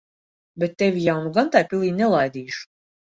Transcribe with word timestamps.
Bet 0.61 0.73
tevi 0.79 1.03
jau 1.07 1.17
nu 1.25 1.33
gan 1.35 1.53
tai 1.57 1.63
pilī 1.75 1.93
nelaidīšu. 1.99 2.63